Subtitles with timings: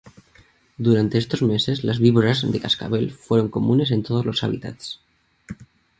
[0.79, 4.99] Durante estos meses las víboras de cascabel fueron comunes en todos los hábitats.